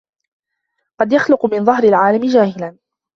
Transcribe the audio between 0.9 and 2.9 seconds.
قد يخلق من ظهر العالم جاهلاً